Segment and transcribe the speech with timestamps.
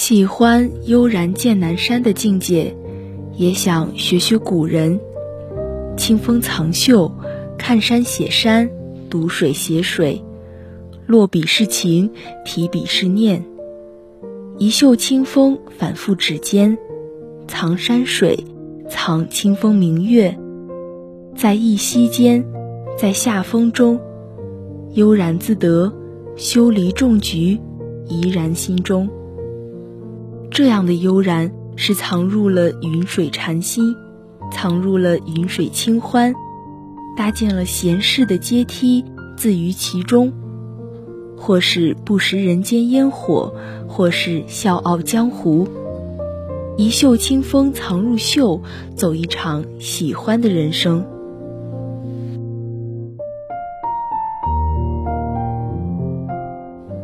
[0.00, 2.72] 喜欢悠然见南山的境界，
[3.36, 5.00] 也想学学古人，
[5.96, 7.10] 清风藏秀，
[7.58, 8.70] 看山写山，
[9.10, 10.22] 读水写水，
[11.04, 12.12] 落笔是情，
[12.44, 13.44] 提笔是念。
[14.56, 16.78] 一袖清风反复指尖，
[17.48, 18.44] 藏山水，
[18.88, 20.38] 藏清风明月，
[21.34, 22.46] 在一息间，
[22.96, 23.98] 在夏风中，
[24.94, 25.92] 悠然自得，
[26.36, 27.58] 修篱种菊，
[28.06, 29.10] 怡然心中。
[30.50, 33.94] 这样的悠然，是藏入了云水禅心，
[34.50, 36.34] 藏入了云水清欢，
[37.16, 39.04] 搭建了闲适的阶梯，
[39.36, 40.32] 自于其中。
[41.36, 43.54] 或是不食人间烟火，
[43.86, 45.68] 或是笑傲江湖。
[46.76, 48.60] 一袖清风藏入袖，
[48.96, 51.04] 走一场喜欢的人生。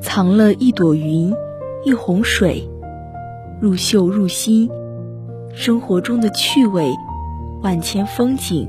[0.00, 1.32] 藏了一朵云，
[1.84, 2.68] 一泓水，
[3.60, 4.70] 入袖入心。
[5.54, 6.92] 生活中的趣味，
[7.62, 8.68] 万千风景，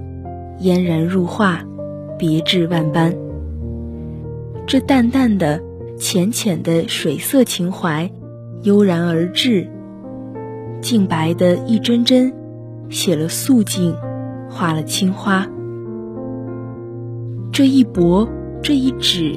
[0.61, 1.61] 嫣然入画，
[2.17, 3.13] 别致万般。
[4.65, 5.61] 这淡淡的、
[5.97, 8.09] 浅浅的水色情怀，
[8.63, 9.69] 悠然而至。
[10.81, 12.31] 净白的一帧帧，
[12.89, 13.95] 写了素净，
[14.49, 15.45] 画了青花。
[17.51, 18.27] 这一薄，
[18.61, 19.35] 这一纸，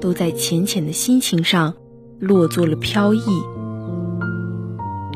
[0.00, 1.74] 都在浅浅的心情上
[2.18, 3.20] 落作了飘逸。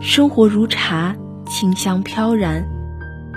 [0.01, 1.17] 生活如茶，
[1.47, 2.65] 清香飘然，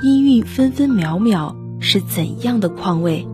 [0.02, 3.28] 音韵分分秒秒，是怎样的况味？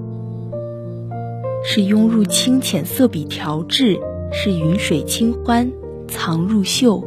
[1.63, 3.99] 是拥入清浅色笔调制，
[4.31, 5.71] 是云水清欢
[6.07, 7.03] 藏入袖。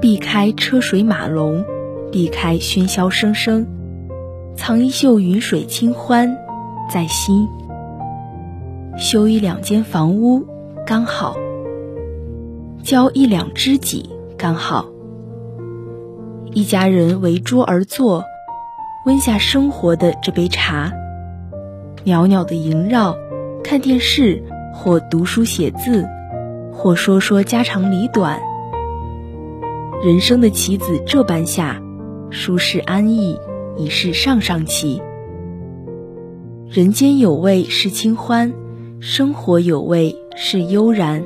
[0.00, 1.64] 避开车水马龙，
[2.10, 3.66] 避开喧嚣声声，
[4.56, 6.36] 藏一袖云水清欢
[6.90, 7.46] 在心。
[8.98, 10.46] 修一两间房屋
[10.86, 11.36] 刚好，
[12.82, 14.08] 交一两知己
[14.38, 14.86] 刚好。
[16.54, 18.24] 一家人围桌而坐，
[19.04, 20.90] 温下生活的这杯茶，
[22.04, 23.14] 袅袅的萦绕，
[23.62, 24.42] 看电视
[24.72, 26.08] 或读书写字，
[26.72, 28.40] 或说说家长里短。
[30.02, 31.82] 人生的棋子这般下，
[32.30, 33.38] 舒适安逸
[33.76, 35.02] 已是上上棋。
[36.70, 38.54] 人间有味是清欢，
[39.08, 41.24] 生活有味是悠然。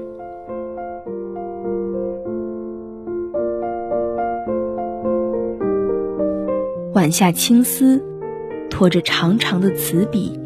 [6.93, 8.05] 晚下青丝，
[8.69, 10.39] 拖着长长的词笔，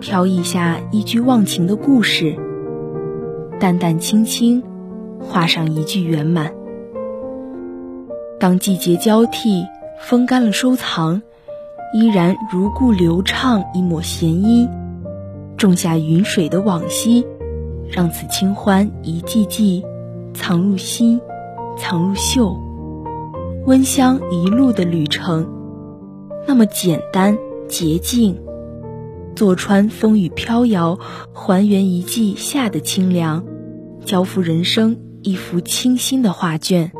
[0.00, 2.36] 飘逸下一句忘情的故事，
[3.58, 4.62] 淡淡轻轻，
[5.18, 6.52] 画上一句圆满。
[8.38, 9.64] 当季节交替，
[9.98, 11.22] 风干了收藏，
[11.94, 14.68] 依然如故流畅一抹弦音，
[15.56, 17.26] 种下云水的往昔，
[17.90, 19.84] 让此清欢一季季
[20.34, 21.20] 藏入心，
[21.78, 22.56] 藏入袖。
[23.66, 25.48] 温香一路的旅程，
[26.46, 28.38] 那么简单洁净，
[29.34, 30.98] 坐穿风雨飘摇，
[31.32, 33.44] 还原一季夏的清凉，
[34.04, 36.92] 交付人生一幅清新的画卷。